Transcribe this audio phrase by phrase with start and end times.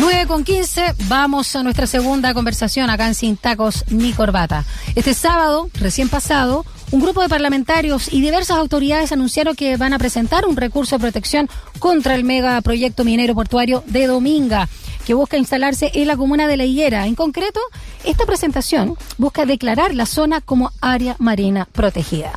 [0.00, 4.64] 9 con 15, vamos a nuestra segunda conversación acá en Sin Tacos ni Corbata.
[4.94, 9.98] Este sábado, recién pasado, un grupo de parlamentarios y diversas autoridades anunciaron que van a
[9.98, 14.70] presentar un recurso de protección contra el megaproyecto minero portuario de Dominga,
[15.04, 17.06] que busca instalarse en la comuna de La Higuera.
[17.06, 17.60] En concreto,
[18.02, 22.32] esta presentación busca declarar la zona como área marina protegida.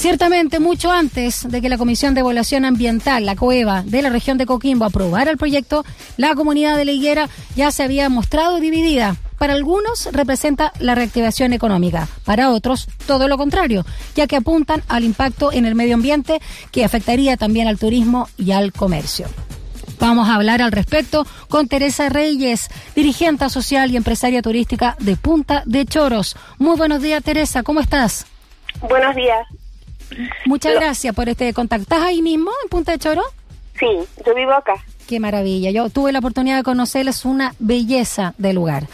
[0.00, 4.38] Ciertamente, mucho antes de que la Comisión de Evaluación Ambiental, la COEVA, de la región
[4.38, 5.84] de Coquimbo aprobara el proyecto,
[6.16, 9.16] la comunidad de la higuera ya se había mostrado dividida.
[9.36, 15.04] Para algunos representa la reactivación económica, para otros todo lo contrario, ya que apuntan al
[15.04, 16.40] impacto en el medio ambiente
[16.72, 19.26] que afectaría también al turismo y al comercio.
[19.98, 25.62] Vamos a hablar al respecto con Teresa Reyes, dirigente social y empresaria turística de Punta
[25.66, 26.36] de Choros.
[26.56, 28.24] Muy buenos días, Teresa, ¿cómo estás?
[28.80, 29.46] Buenos días.
[30.46, 31.82] Muchas gracias por este contacto.
[31.82, 33.22] ¿Estás ahí mismo, en Punta de Choro?
[33.78, 33.86] Sí,
[34.26, 34.74] yo vivo acá.
[35.06, 35.70] Qué maravilla.
[35.70, 38.86] Yo tuve la oportunidad de conocerles una belleza de lugar.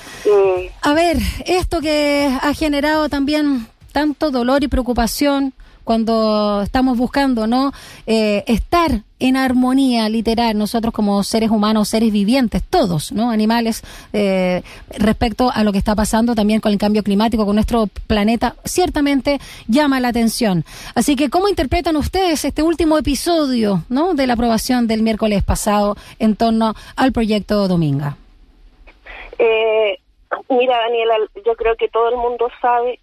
[0.83, 5.53] A ver, esto que ha generado también tanto dolor y preocupación
[5.87, 7.71] cuando estamos buscando no
[8.09, 14.63] eh, estar en armonía literal nosotros como seres humanos seres vivientes todos no animales eh,
[14.99, 19.39] respecto a lo que está pasando también con el cambio climático con nuestro planeta ciertamente
[19.69, 20.65] llama la atención.
[20.97, 25.95] Así que cómo interpretan ustedes este último episodio no de la aprobación del miércoles pasado
[26.19, 28.17] en torno al proyecto Dominga
[29.39, 30.01] eh,
[30.49, 31.15] mira Daniela
[31.47, 32.99] yo creo que todo el mundo sabe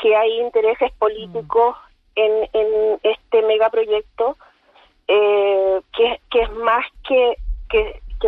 [0.00, 1.76] que hay intereses políticos
[2.18, 4.36] en, en este megaproyecto
[5.06, 7.36] eh, que, es más que,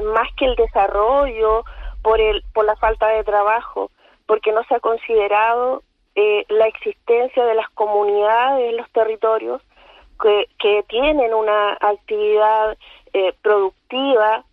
[0.03, 1.65] más que el desarrollo
[2.03, 3.91] por el por la falta de trabajo
[4.27, 5.83] porque no se ha considerado
[6.15, 9.61] eh, la existencia de las comunidades en los territorios
[10.23, 12.77] que, tienen una actividad
[13.13, 14.45] eh, productiva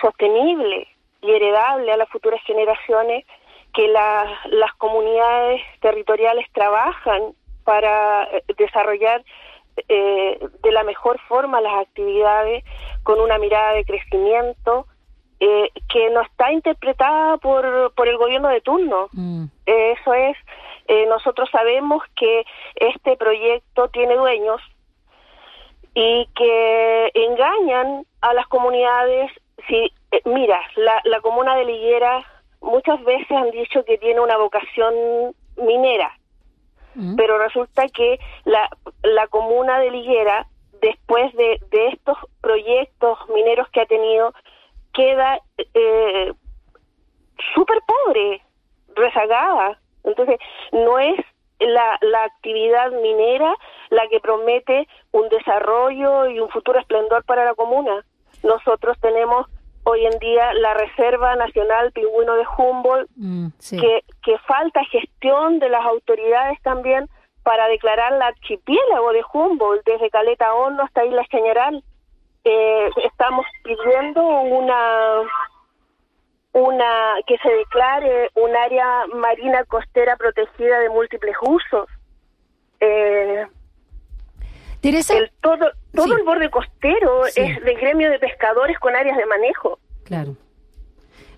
[0.00, 0.88] sostenible
[1.22, 3.24] y heredable a las futuras generaciones
[3.72, 9.24] que las comunidades territoriales trabajan para eh, desarrollar
[9.88, 12.62] eh, de la mejor forma las actividades
[13.02, 14.86] con una mirada de crecimiento
[15.40, 19.08] eh, que no está interpretada por, por el gobierno de turno.
[19.12, 19.46] Mm.
[19.66, 20.36] eso es,
[21.08, 22.44] nosotros sabemos que
[22.76, 24.60] este proyecto tiene dueños
[25.94, 29.32] y que engañan a las comunidades.
[29.66, 29.90] Si,
[30.26, 32.22] mira, la, la comuna de Liguera
[32.60, 36.12] muchas veces han dicho que tiene una vocación minera
[37.16, 38.68] pero resulta que la,
[39.02, 40.46] la comuna de Liguera,
[40.80, 44.32] después de, de estos proyectos mineros que ha tenido,
[44.92, 46.32] queda eh,
[47.54, 48.42] súper pobre,
[48.94, 49.80] rezagada.
[50.04, 50.38] Entonces,
[50.72, 51.16] no es
[51.58, 53.54] la, la actividad minera
[53.90, 58.04] la que promete un desarrollo y un futuro esplendor para la comuna.
[58.42, 59.46] Nosotros tenemos
[59.84, 65.68] hoy en día la Reserva Nacional Pingüino de Humboldt, mm, que, que falta gestión de
[65.68, 67.08] las autoridades también
[67.42, 71.84] para declarar la archipiélago de Humboldt, desde Caleta Hondo hasta Isla Cañaral.
[72.44, 75.22] Eh, estamos pidiendo una
[76.52, 81.88] una que se declare un área marina costera protegida de múltiples usos.
[82.80, 83.46] Eh,
[84.84, 89.78] el, todo todo el borde costero es de gremio de pescadores con áreas de manejo.
[90.04, 90.36] Claro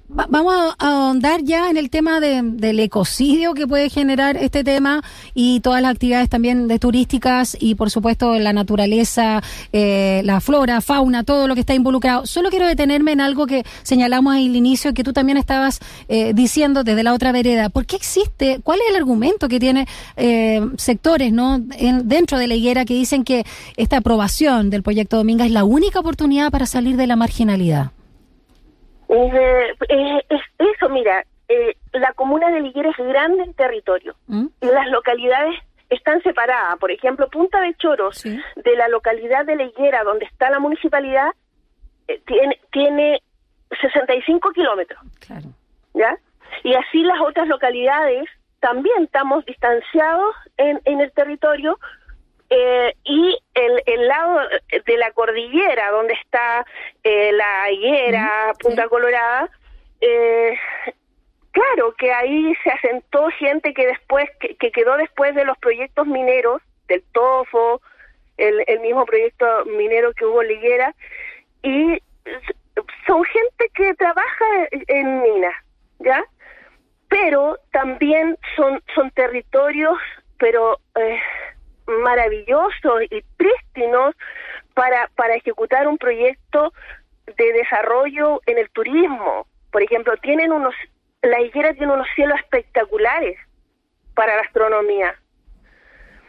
[0.09, 5.03] vamos a ahondar ya en el tema del ecocidio que puede generar este tema
[5.34, 10.81] y todas las actividades también de turísticas y por supuesto la naturaleza, eh, la flora,
[10.81, 12.27] fauna, todo lo que está involucrado.
[12.27, 16.84] Solo quiero detenerme en algo que señalamos al inicio que tú también estabas eh, diciendo
[16.84, 17.69] desde la otra vereda.
[17.69, 18.61] ¿Por qué existe?
[18.62, 23.25] ¿Cuál es el argumento que tiene eh, sectores no dentro de la higuera que dicen
[23.25, 23.45] que
[23.77, 27.91] esta aprobación del proyecto Dominga es la única oportunidad para salir de la marginalidad?
[29.09, 29.75] Eh,
[30.28, 34.15] es eso, mira, eh, la comuna de Liguera es grande en territorio.
[34.27, 34.47] ¿Mm?
[34.61, 35.55] Las localidades
[35.89, 36.78] están separadas.
[36.78, 41.28] Por ejemplo, Punta de Choros, de la localidad de Liguera, donde está la municipalidad,
[42.09, 43.22] eh, tiene, tiene
[43.81, 45.01] 65 kilómetros.
[45.21, 45.47] Claro.
[45.95, 46.19] ¿Ya?
[46.65, 48.25] Y así las otras localidades
[48.60, 51.78] también estamos distanciados en, en el territorio
[52.51, 54.41] eh, y el, el, lado
[54.84, 56.65] de la cordillera, donde está
[57.03, 59.51] eh, la higuera, Punta Colorada,
[60.01, 60.57] eh,
[61.51, 66.63] claro que ahí se asentó gente que después, que, quedó después de los proyectos mineros,
[66.89, 67.81] del TOFO,
[68.37, 70.95] el, el mismo proyecto minero que hubo en Liguera,
[71.63, 72.01] y
[73.07, 75.54] son gente que trabaja en minas,
[75.98, 76.25] ¿ya?
[77.09, 79.98] Pero también son, son territorios,
[80.39, 81.19] pero eh,
[81.86, 84.15] maravillosos y prístinos
[84.74, 86.72] para, para ejecutar un proyecto
[87.36, 89.47] de desarrollo en el turismo.
[89.71, 90.74] Por ejemplo, tienen unos,
[91.22, 93.38] la higuera tiene unos cielos espectaculares
[94.15, 95.15] para la astronomía.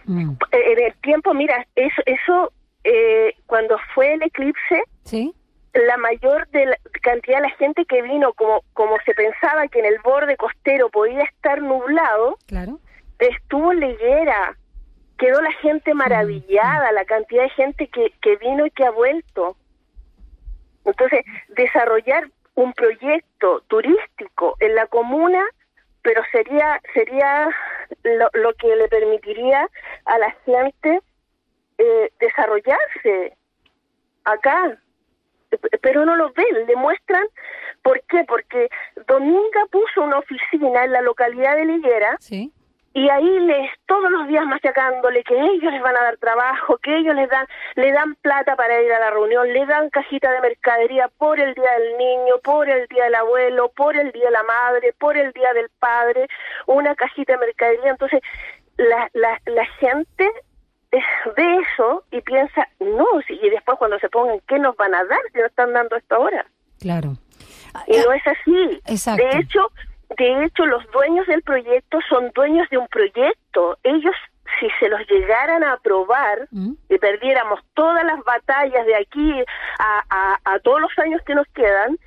[0.05, 0.33] Mm.
[0.51, 2.51] En el tiempo, mira, eso, eso
[2.83, 5.33] eh, cuando fue el eclipse, ¿Sí?
[5.73, 9.79] la mayor de la cantidad de la gente que vino, como, como se pensaba que
[9.79, 12.79] en el borde costero podía estar nublado, claro.
[13.19, 14.57] estuvo leyera,
[15.17, 19.57] quedó la gente maravillada, la cantidad de gente que, que vino y que ha vuelto.
[20.85, 25.43] Entonces, desarrollar un proyecto turístico en la comuna,
[26.01, 27.49] pero sería sería
[28.03, 29.69] lo, lo que le permitiría
[30.05, 31.01] a la gente
[31.77, 33.37] eh, desarrollarse
[34.23, 34.77] acá
[35.81, 37.25] pero no lo ven, le muestran,
[37.81, 38.23] ¿por qué?
[38.27, 38.69] Porque
[39.07, 42.51] Dominga puso una oficina en la localidad de Liguera sí.
[42.97, 46.97] Y ahí les todos los días machacándole que ellos les van a dar trabajo, que
[46.97, 47.45] ellos les dan,
[47.75, 51.53] le dan plata para ir a la reunión, le dan cajita de mercadería por el
[51.53, 55.15] día del niño, por el día del abuelo, por el día de la madre, por
[55.15, 56.27] el día del padre,
[56.65, 58.19] una cajita de mercadería, entonces
[58.77, 60.31] la, la, la gente
[60.91, 65.19] ve eso y piensa, no, y después cuando se pongan, ¿qué nos van a dar
[65.31, 66.47] si nos están dando esto ahora?
[66.79, 67.13] Claro.
[67.85, 68.81] Y no es así.
[68.87, 69.23] Exacto.
[69.23, 69.69] De hecho,
[70.15, 73.77] de hecho, los dueños del proyecto son dueños de un proyecto.
[73.83, 74.15] Ellos,
[74.59, 76.73] si se los llegaran a aprobar ¿Mm?
[76.89, 79.33] y perdiéramos todas las batallas de aquí
[79.79, 81.97] a, a, a todos los años que nos quedan,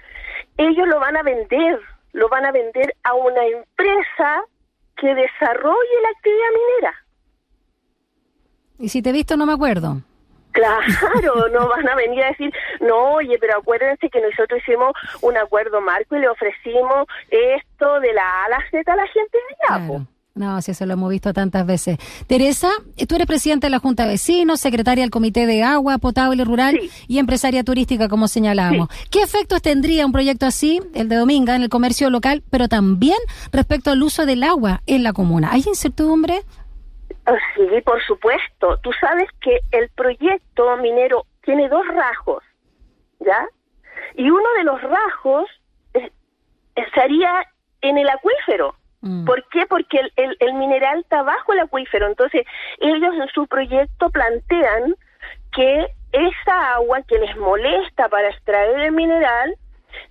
[0.57, 1.81] ellos lo van a vender,
[2.13, 4.45] lo van a vender a una empresa
[4.97, 6.95] que desarrolle la actividad minera.
[8.79, 10.03] Y si te he visto, no me acuerdo.
[10.53, 14.93] Claro, no van a venir a decir, no, oye, pero acuérdense que nosotros hicimos
[15.23, 19.07] un acuerdo marco y le ofrecimos esto de la A a la Z a la
[19.07, 19.87] gente de allá.
[19.87, 20.07] Claro.
[20.33, 21.99] No, si eso lo hemos visto tantas veces.
[22.27, 22.71] Teresa,
[23.09, 26.79] tú eres presidenta de la Junta de Vecinos, secretaria del Comité de Agua Potable Rural
[26.81, 26.91] Sí.
[27.09, 28.89] y empresaria turística, como señalábamos.
[29.11, 33.19] ¿Qué efectos tendría un proyecto así, el de Dominga, en el comercio local, pero también
[33.53, 35.51] respecto al uso del agua en la comuna?
[35.53, 36.43] ¿Hay incertidumbre?
[37.55, 38.79] Sí, por supuesto.
[38.83, 42.43] Tú sabes que el proyecto minero tiene dos rajos,
[43.21, 43.47] ¿ya?
[44.15, 45.49] Y uno de los rajos
[45.95, 46.11] eh,
[46.75, 47.45] estaría
[47.83, 48.75] en el acuífero.
[49.03, 49.25] Mm.
[49.25, 49.67] ¿Por qué?
[49.67, 52.07] Porque el, el, el mineral está bajo el acuífero.
[52.07, 52.47] Entonces,
[52.79, 54.95] ellos en su proyecto plantean
[55.53, 59.55] que esa agua que les molesta para extraer el mineral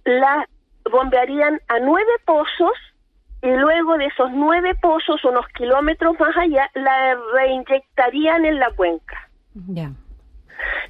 [0.06, 0.48] la
[0.90, 2.74] bombearían a nueve pozos
[3.42, 9.30] y luego de esos nueve pozos, unos kilómetros más allá, la reinyectarían en la cuenca.
[9.68, 9.92] Ya,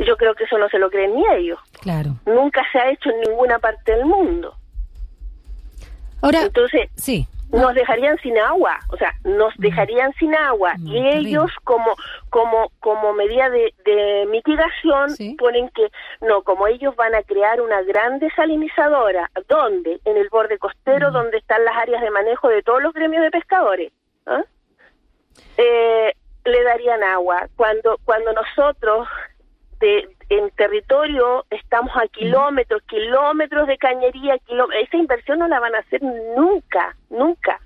[0.05, 1.59] Yo creo que eso no se lo creen ni ellos.
[1.81, 2.15] claro.
[2.25, 4.55] Nunca se ha hecho en ninguna parte del mundo.
[6.21, 7.27] Ahora, Entonces, sí.
[7.51, 11.95] Nos dejarían sin agua, o sea, nos dejarían sin agua No, y ellos como
[12.29, 15.35] como como medida de, de mitigación Sí.
[15.39, 15.89] ponen que
[16.21, 19.99] no, como ellos van a crear una gran desalinizadora, ¿dónde?
[20.05, 23.31] En el borde costero donde están las áreas de manejo de todos los gremios de
[23.31, 23.91] pescadores.
[24.27, 24.43] ¿ah?
[25.57, 26.13] Eh,
[26.45, 29.07] le darían agua cuando cuando nosotros
[29.79, 35.75] de, en territorio estamos a kilómetros, kilómetros de cañería, kiló- esa inversión no la van
[35.75, 37.59] a hacer nunca, nunca.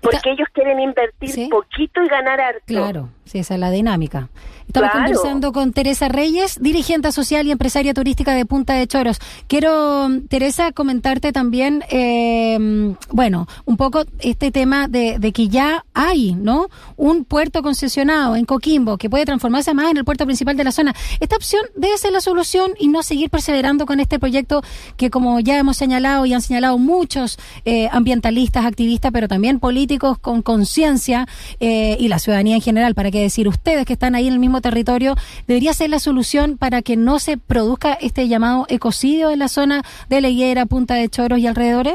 [0.00, 1.48] Porque Está- ellos quieren invertir Sí.
[1.48, 2.60] poquito y ganar harto.
[2.66, 4.28] Claro, sí, esa es la dinámica.
[4.66, 5.04] Estamos Claro.
[5.06, 9.18] conversando con Teresa Reyes, dirigente social y empresaria turística de Punta de Choros.
[9.46, 16.34] Quiero, Teresa, comentarte también, eh, bueno, un poco este tema de, de que ya hay,
[16.34, 16.68] ¿no?
[16.96, 20.72] Un puerto concesionado en Coquimbo que puede transformarse más en el puerto principal de la
[20.72, 20.94] zona.
[21.20, 24.62] Esta opción debe ser la solución y no seguir perseverando con este proyecto
[24.96, 30.18] que, como ya hemos señalado y han señalado muchos eh, ambientalistas, activistas, pero también políticos
[30.18, 31.26] con conciencia
[31.60, 34.38] eh, y la ciudadanía en general, para qué decir ustedes que están ahí en el
[34.38, 35.14] mismo territorio,
[35.46, 39.82] debería ser la solución para que no se produzca este llamado ecocidio en la zona
[40.08, 41.94] de La Higuera, Punta de Choros y alrededores?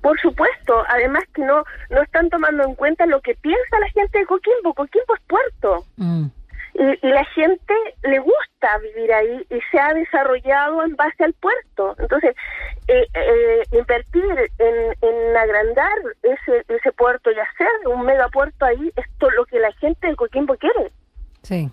[0.00, 4.18] Por supuesto, además que no no están tomando en cuenta lo que piensa la gente
[4.20, 4.72] de Coquimbo.
[4.74, 5.84] Coquimbo es puerto.
[5.96, 6.26] Mm,
[6.74, 11.32] Y, y la gente le gusta vivir ahí y se ha desarrollado en base al
[11.32, 11.96] puerto.
[11.98, 12.36] Entonces,
[12.86, 14.24] eh, eh, invertir
[14.58, 19.58] en, en agrandar ese, ese puerto y hacer un megapuerto ahí es todo lo que
[19.58, 20.92] la gente de Coquimbo quiere.
[21.42, 21.70] Sí.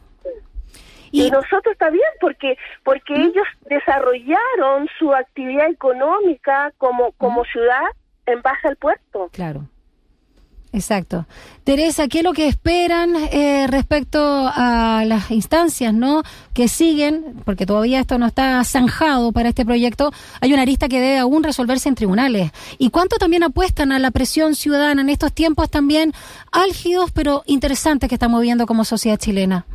[1.12, 7.84] Y, Y, nosotros está bien porque porque ellos desarrollaron su actividad económica como como ciudad
[8.26, 9.30] en base al puerto.
[9.32, 9.68] Claro.
[10.76, 11.26] Exacto.
[11.64, 16.22] Teresa, ¿qué es lo que esperan eh, respecto a las instancias, no,
[16.54, 20.12] que siguen, porque todavía esto no está zanjado para este proyecto?
[20.42, 22.52] Hay una arista que debe aún resolverse en tribunales.
[22.78, 26.12] ¿Y cuánto también apuestan a la presión ciudadana en estos tiempos también
[26.52, 29.66] álgidos, pero interesantes que estamos viviendo como sociedad chilena?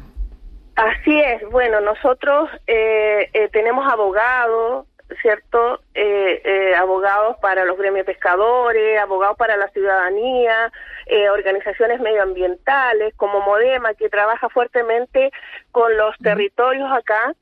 [0.77, 4.87] Así es, bueno, nosotros eh, eh, tenemos abogados,
[5.23, 5.81] ¿cierto?
[5.95, 10.73] Eh, eh, abogados para los gremios pescadores, abogados para la ciudadanía,
[11.07, 15.31] eh, organizaciones medioambientales como Modema, que trabaja fuertemente
[15.73, 17.35] con los territorios acá,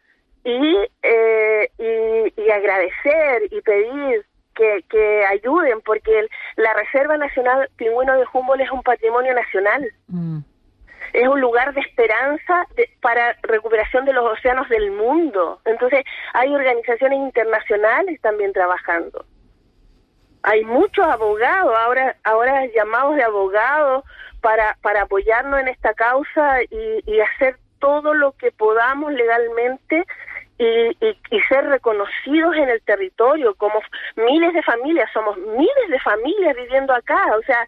[0.45, 0.77] y,
[1.79, 8.25] y, y, agradecer y pedir que, que ayuden, porque el, la Reserva Nacional Pingüino de
[8.33, 9.93] Humboldt es un patrimonio nacional.
[10.07, 10.39] Mm
[11.13, 15.61] es un lugar de esperanza de, para recuperación de los océanos del mundo.
[15.65, 19.25] Entonces, hay organizaciones internacionales también trabajando.
[20.43, 24.05] Hay muchos abogados, ahora, ahora llamados de abogados
[24.41, 30.05] para, para apoyarnos en esta causa y, hacer todo lo que podamos legalmente
[30.59, 33.81] y, y, y, ser reconocidos en el territorio como
[34.17, 37.67] miles de familias, somos miles de familias viviendo acá, o sea,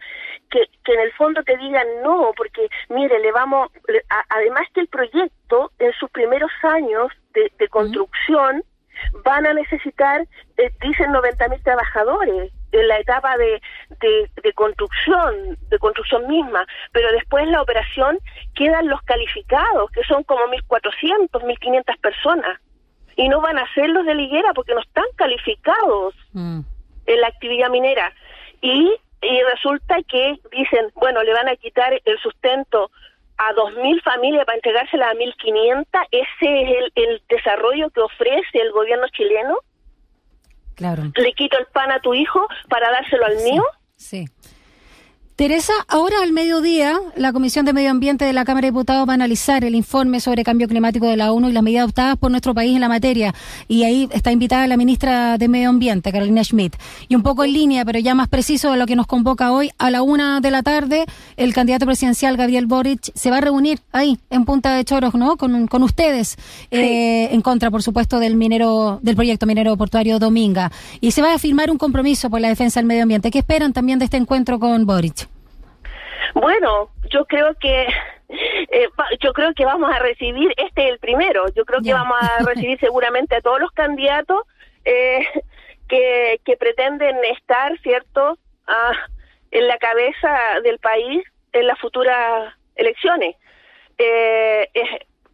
[0.50, 3.70] que, que en el fondo te digan no, porque mire, le vamos,
[4.10, 8.62] a, además que el proyecto en sus primeros años de, de construcción
[9.24, 10.26] van a necesitar,
[10.56, 13.60] eh, dicen 90 mil trabajadores en la etapa de,
[14.00, 18.18] de, de, construcción, de construcción misma, pero después la operación
[18.54, 22.60] quedan los calificados, que son como 1.400, 1.500 personas,
[23.16, 26.60] y no van a ser los de liguera porque no están calificados mm.
[27.06, 28.12] en la actividad minera.
[28.62, 32.90] Y y resulta que dicen, bueno, le van a quitar el sustento
[33.36, 38.72] a 2.000 familias para entregársela a 1.500, ese es el, el, desarrollo que ofrece el
[38.72, 39.58] gobierno chileno.
[40.74, 41.04] Claro.
[41.14, 43.64] Le quito el pan a tu hijo para dárselo al sí, mío.
[43.96, 44.24] Sí.
[45.40, 49.12] Teresa, ahora al mediodía, la Comisión de Medio Ambiente de la Cámara de Diputados va
[49.12, 52.30] a analizar el informe sobre cambio climático de la ONU y las medidas adoptadas por
[52.30, 53.34] nuestro país en la materia.
[53.66, 56.76] Y ahí está invitada la ministra de Medio Ambiente, Carolina Schmidt.
[57.08, 59.70] Y un poco en línea, pero ya más preciso de lo que nos convoca hoy,
[59.78, 61.06] a la una de la tarde,
[61.38, 65.38] el candidato presidencial Gabriel Boric se va a reunir ahí, en Punta de Choros, ¿no?
[65.38, 66.66] Con, con ustedes, sí.
[66.70, 70.70] eh, en contra, por supuesto, del minero, del proyecto minero portuario Dominga.
[71.00, 73.30] Y se va a firmar un compromiso por la defensa del medio ambiente.
[73.30, 75.29] ¿Qué esperan también de este encuentro con Boric?
[76.34, 77.86] Bueno, yo creo que
[78.28, 78.88] eh,
[79.20, 81.44] yo creo que vamos a recibir este el primero.
[81.54, 84.42] Yo creo que vamos a recibir seguramente a todos los candidatos
[84.84, 85.26] eh,
[85.88, 88.92] que, que pretenden estar, cierto, ah,
[89.50, 93.36] en la cabeza del país en las futuras elecciones.
[93.98, 94.68] Eh,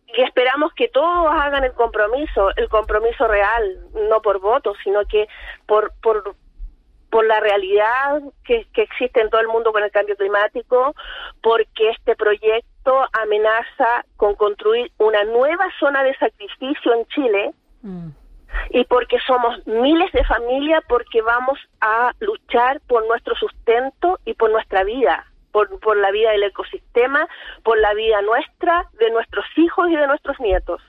[0.08, 5.28] y esperamos que todos hagan el compromiso, el compromiso real, no por votos, sino que
[5.66, 6.34] por por
[7.16, 10.94] por la realidad que, que, existe en todo el mundo con el cambio climático,
[11.42, 18.08] porque este proyecto amenaza con construir una nueva zona de sacrificio en Chile mm.
[18.68, 24.50] y porque somos miles de familias, porque vamos a luchar por nuestro sustento y por
[24.50, 25.24] nuestra vida.
[25.52, 27.26] Por, por la vida del ecosistema,
[27.62, 30.82] por la vida nuestra, de nuestros hijos y de nuestros nietos.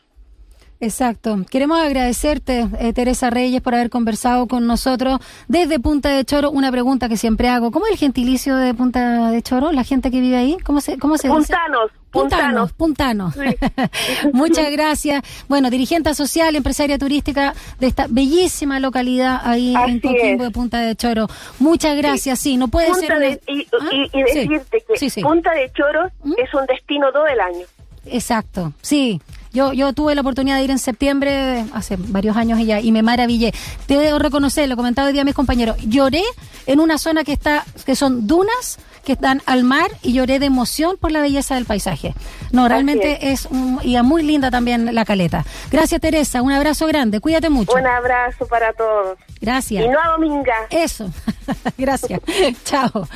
[0.79, 1.37] Exacto.
[1.49, 6.51] Queremos agradecerte, eh, Teresa Reyes, por haber conversado con nosotros desde Punta de Choro.
[6.51, 7.71] Una pregunta que siempre hago.
[7.71, 9.71] ¿Cómo es el gentilicio de Punta de Choro?
[9.71, 10.57] ¿La gente que vive ahí?
[10.63, 12.07] ¿Cómo se, cómo se puntanos, dice?
[12.11, 12.73] Puntanos.
[12.73, 13.33] Puntanos, puntanos.
[13.33, 14.29] Sí.
[14.33, 15.23] Muchas gracias.
[15.47, 20.49] Bueno, dirigente social, empresaria turística de esta bellísima localidad ahí Así en Coquimbo es.
[20.49, 21.27] de Punta de Choro.
[21.59, 22.39] Muchas gracias.
[22.39, 23.17] Sí, sí no puede Punta ser.
[23.17, 23.25] Una...
[23.25, 23.89] De, y, ¿Ah?
[23.91, 25.09] y, y, decirte sí.
[25.09, 26.33] que Punta de Choro ¿Mm?
[26.37, 27.65] es un destino todo el año.
[28.05, 29.19] Exacto, sí.
[29.57, 32.91] Yo, yo tuve la oportunidad de ir en septiembre, hace varios años y ya, y
[32.91, 33.51] me maravillé.
[33.87, 36.21] Te debo reconocer, lo comentaba hoy día a mis compañeros, lloré
[36.67, 40.45] en una zona que está, que son dunas, que están al mar, y lloré de
[40.45, 42.13] emoción por la belleza del paisaje.
[42.51, 45.43] No, realmente es, es un, y muy linda también la caleta.
[45.71, 47.73] Gracias Teresa, un abrazo grande, cuídate mucho.
[47.73, 49.17] Un abrazo para todos.
[49.41, 49.83] Gracias.
[49.83, 50.53] Y no a dominga.
[50.69, 51.09] Eso,
[51.79, 52.21] gracias.
[52.63, 53.07] Chao.